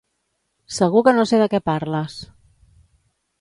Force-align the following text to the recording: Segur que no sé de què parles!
Segur 0.77 1.03
que 1.07 1.13
no 1.17 1.25
sé 1.33 1.41
de 1.41 1.49
què 1.51 1.61
parles! 1.71 2.17